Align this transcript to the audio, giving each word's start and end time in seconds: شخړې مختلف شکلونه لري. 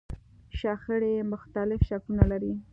شخړې 0.59 1.13
مختلف 1.31 1.79
شکلونه 1.89 2.25
لري. 2.31 2.53